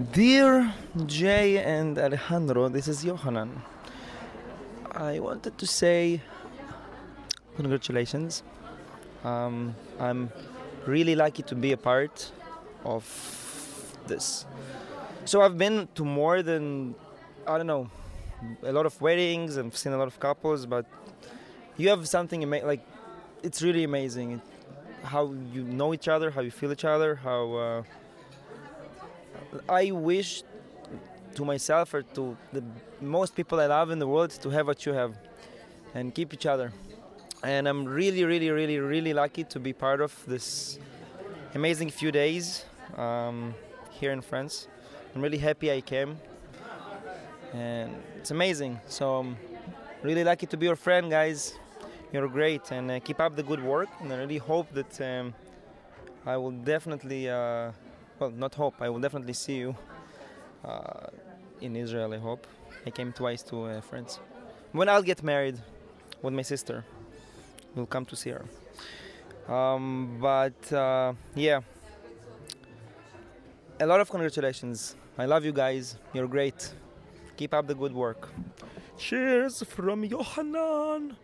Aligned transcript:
Dear 0.00 0.72
Jay 1.04 1.58
and 1.58 1.98
Alejandro, 1.98 2.70
this 2.70 2.88
is 2.88 3.04
Yohanan. 3.04 3.60
I 4.92 5.18
wanted 5.20 5.58
to 5.58 5.66
say 5.66 6.22
congratulations. 7.56 8.42
Um, 9.24 9.74
I'm 9.98 10.32
really 10.86 11.14
lucky 11.14 11.42
to 11.42 11.54
be 11.54 11.72
a 11.72 11.76
part 11.76 12.32
of 12.82 13.04
this. 14.06 14.46
So 15.26 15.42
I've 15.42 15.58
been 15.58 15.86
to 15.96 16.04
more 16.04 16.42
than 16.42 16.94
I 17.46 17.58
don't 17.58 17.66
know 17.66 17.90
a 18.62 18.72
lot 18.72 18.86
of 18.86 18.98
weddings 19.02 19.58
and 19.58 19.74
seen 19.74 19.92
a 19.92 19.98
lot 19.98 20.08
of 20.08 20.18
couples, 20.18 20.64
but 20.64 20.86
you 21.76 21.90
have 21.90 22.08
something 22.08 22.42
ama- 22.42 22.64
like 22.64 22.80
it's 23.42 23.60
really 23.60 23.84
amazing 23.84 24.40
how 25.02 25.34
you 25.52 25.62
know 25.64 25.92
each 25.92 26.08
other, 26.08 26.30
how 26.30 26.40
you 26.40 26.50
feel 26.50 26.72
each 26.72 26.86
other, 26.86 27.16
how. 27.16 27.52
Uh, 27.52 27.82
I 29.68 29.90
wish 29.90 30.42
to 31.34 31.44
myself 31.44 31.94
or 31.94 32.02
to 32.02 32.36
the 32.52 32.62
most 33.00 33.34
people 33.34 33.60
I 33.60 33.66
love 33.66 33.90
in 33.90 33.98
the 33.98 34.06
world 34.06 34.30
to 34.30 34.50
have 34.50 34.66
what 34.66 34.84
you 34.86 34.92
have 34.92 35.16
and 35.94 36.14
keep 36.14 36.34
each 36.34 36.46
other. 36.46 36.72
And 37.42 37.66
I'm 37.66 37.84
really, 37.84 38.24
really, 38.24 38.50
really, 38.50 38.78
really 38.78 39.14
lucky 39.14 39.44
to 39.44 39.58
be 39.58 39.72
part 39.72 40.00
of 40.00 40.12
this 40.26 40.78
amazing 41.54 41.90
few 41.90 42.12
days 42.12 42.64
um, 42.96 43.54
here 43.90 44.12
in 44.12 44.20
France. 44.20 44.68
I'm 45.14 45.22
really 45.22 45.38
happy 45.38 45.72
I 45.72 45.80
came, 45.80 46.18
and 47.52 47.90
it's 48.18 48.30
amazing. 48.30 48.78
So 48.86 49.16
I'm 49.20 49.36
really 50.02 50.22
lucky 50.22 50.46
to 50.46 50.56
be 50.56 50.66
your 50.66 50.76
friend, 50.76 51.10
guys. 51.10 51.54
You're 52.12 52.28
great, 52.28 52.70
and 52.70 52.90
uh, 52.90 53.00
keep 53.00 53.20
up 53.20 53.34
the 53.36 53.42
good 53.42 53.62
work. 53.62 53.88
And 54.00 54.12
I 54.12 54.16
really 54.16 54.38
hope 54.38 54.72
that 54.74 55.00
um, 55.00 55.34
I 56.26 56.36
will 56.36 56.52
definitely. 56.52 57.30
Uh, 57.30 57.72
well, 58.20 58.30
not 58.30 58.54
hope. 58.54 58.74
I 58.80 58.88
will 58.88 59.00
definitely 59.00 59.32
see 59.32 59.56
you 59.56 59.74
uh, 60.64 61.06
in 61.60 61.74
Israel. 61.74 62.12
I 62.12 62.18
hope. 62.18 62.46
I 62.86 62.90
came 62.90 63.12
twice 63.12 63.42
to 63.44 63.64
uh, 63.64 63.80
France. 63.80 64.20
When 64.72 64.88
I'll 64.88 65.02
get 65.02 65.22
married 65.22 65.58
with 66.22 66.34
my 66.34 66.42
sister, 66.42 66.84
we'll 67.74 67.86
come 67.86 68.04
to 68.06 68.16
see 68.16 68.30
her. 68.30 68.44
Um, 69.52 70.18
but 70.20 70.72
uh, 70.72 71.14
yeah, 71.34 71.60
a 73.80 73.86
lot 73.86 74.00
of 74.00 74.10
congratulations. 74.10 74.96
I 75.18 75.26
love 75.26 75.44
you 75.44 75.52
guys. 75.52 75.96
You're 76.12 76.28
great. 76.28 76.72
Keep 77.36 77.54
up 77.54 77.66
the 77.66 77.74
good 77.74 77.92
work. 77.92 78.28
Cheers 78.98 79.62
from 79.62 80.04
Yohanan. 80.04 81.16